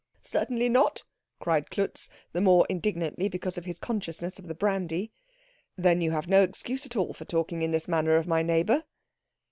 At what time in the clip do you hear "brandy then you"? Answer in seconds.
4.55-6.09